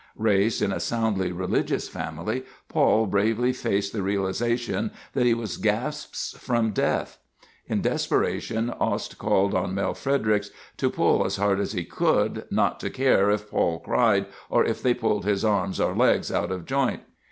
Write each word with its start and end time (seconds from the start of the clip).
Raised 0.17 0.63
in 0.63 0.71
a 0.71 0.79
soundly 0.79 1.31
religious 1.31 1.87
family, 1.87 2.43
Paul 2.69 3.05
bravely 3.05 3.53
faced 3.53 3.93
the 3.93 4.01
realization 4.01 4.89
that 5.13 5.27
he 5.27 5.35
was 5.35 5.57
gasps 5.57 6.35
from 6.39 6.71
death. 6.71 7.19
In 7.67 7.83
desperation, 7.83 8.71
Ost 8.79 9.19
called 9.19 9.53
on 9.53 9.75
Mel 9.75 9.93
Fredericks 9.93 10.49
to 10.77 10.89
pull 10.89 11.23
as 11.23 11.35
hard 11.35 11.59
as 11.59 11.73
he 11.73 11.85
could, 11.85 12.45
not 12.49 12.79
to 12.79 12.89
care 12.89 13.29
if 13.29 13.51
Paul 13.51 13.77
cried, 13.77 14.25
or 14.49 14.65
if 14.65 14.81
they 14.81 14.95
pulled 14.95 15.23
his 15.25 15.45
arms 15.45 15.79
or 15.79 15.95
legs 15.95 16.31
out 16.31 16.49
of 16.51 16.65
joint. 16.65 17.03